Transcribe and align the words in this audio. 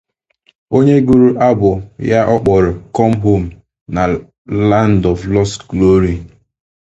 onye 0.75 0.95
gụrụ 1.07 1.29
abụ 1.47 1.71
ya 2.09 2.19
ọ 2.33 2.35
kpọrọ 2.43 2.71
"Come 2.95 3.17
Home" 3.23 3.47
na 3.95 4.03
"Land 4.69 5.01
of 5.11 5.19
Lost 5.33 5.59
Glory" 5.71 6.15